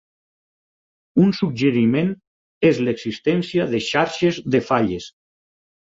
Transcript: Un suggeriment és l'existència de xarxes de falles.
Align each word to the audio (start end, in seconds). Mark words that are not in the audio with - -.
Un 1.25 1.33
suggeriment 1.39 2.09
és 2.71 2.81
l'existència 2.87 3.69
de 3.75 3.83
xarxes 3.89 4.41
de 4.57 4.63
falles. 4.71 5.11